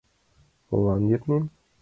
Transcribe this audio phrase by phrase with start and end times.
[0.69, 1.43] Молан йырнем?